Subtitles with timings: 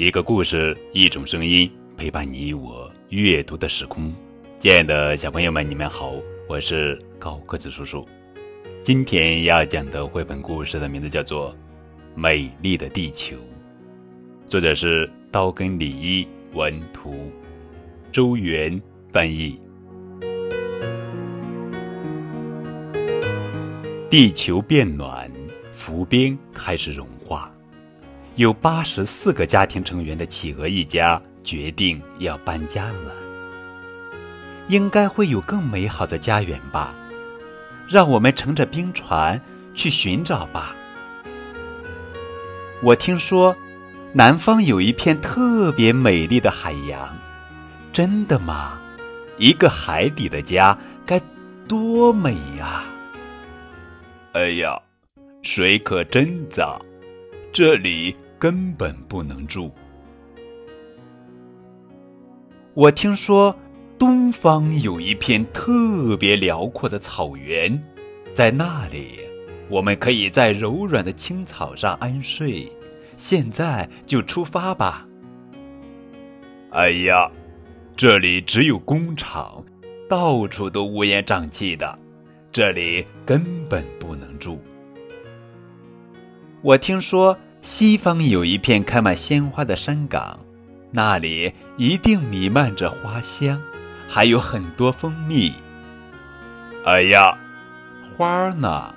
[0.00, 4.14] 一个故事，一种声音，陪伴你我阅读的时空。
[4.60, 6.14] 亲爱的小朋友们，你们好，
[6.48, 8.06] 我是高个子叔叔。
[8.80, 11.50] 今天要讲的绘本故事的名字叫做
[12.14, 13.34] 《美丽的地球》，
[14.46, 17.32] 作者是刀根李一文图，
[18.12, 18.80] 周元
[19.10, 19.58] 翻译。
[24.08, 25.28] 地球变暖，
[25.72, 27.04] 浮冰开始融。
[28.38, 33.12] 有八十四个家庭成员的企鹅一家决定要搬家了。
[34.68, 36.94] 应该会有更美好的家园吧？
[37.88, 39.40] 让我们乘着冰船
[39.74, 40.76] 去寻找吧。
[42.80, 43.56] 我听说，
[44.12, 47.18] 南方有一片特别美丽的海洋。
[47.92, 48.80] 真的吗？
[49.36, 51.20] 一个海底的家该
[51.66, 52.84] 多美呀！
[54.34, 54.80] 哎呀，
[55.42, 56.80] 水可真脏，
[57.52, 58.16] 这里。
[58.38, 59.70] 根本不能住。
[62.74, 63.54] 我听说
[63.98, 67.82] 东方有一片特别辽阔的草原，
[68.32, 69.18] 在那里
[69.68, 72.70] 我们可以在柔软的青草上安睡。
[73.16, 75.04] 现在就出发吧！
[76.70, 77.28] 哎呀，
[77.96, 79.64] 这里只有工厂，
[80.08, 81.98] 到处都乌烟瘴气的，
[82.52, 84.60] 这里根本不能住。
[86.62, 87.36] 我听说。
[87.60, 90.38] 西方有一片开满鲜花的山岗，
[90.90, 93.60] 那里一定弥漫着花香，
[94.08, 95.52] 还有很多蜂蜜。
[96.84, 97.36] 哎呀，
[98.16, 98.94] 花儿呢？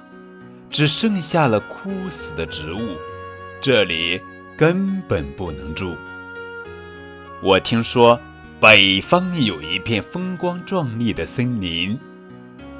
[0.70, 2.96] 只剩下了枯死的植物，
[3.60, 4.22] 这里
[4.56, 5.98] 根本不能住。
[7.44, 8.18] 我听说
[8.60, 12.00] 北方有一片风光壮丽的森林，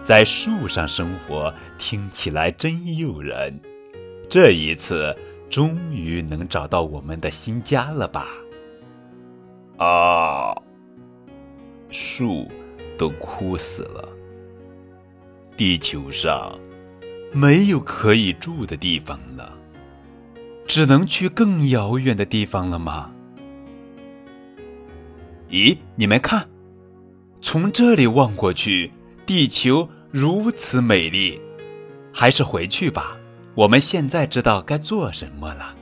[0.06, 3.60] 在树上生活听起来真诱人。
[4.30, 5.14] 这一次。
[5.52, 8.26] 终于能找到我们的新家了吧？
[9.78, 10.56] 啊，
[11.90, 12.50] 树
[12.98, 14.08] 都枯死了，
[15.58, 16.58] 地球上
[17.34, 19.54] 没有可以住的地方了，
[20.66, 23.12] 只能去更遥远的地方了吗？
[25.50, 26.48] 咦，你们看，
[27.42, 28.90] 从这里望过去，
[29.26, 31.38] 地球如此美丽，
[32.14, 33.18] 还是回去吧。
[33.54, 35.76] 我们现在知道该做什么了，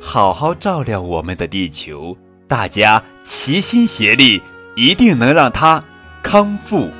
[0.00, 2.16] 好好照料我们的地球，
[2.46, 4.42] 大家齐心协力，
[4.76, 5.82] 一定能让它
[6.22, 6.90] 康复。